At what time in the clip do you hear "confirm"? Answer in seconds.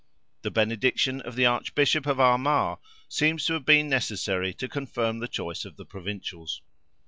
4.67-5.19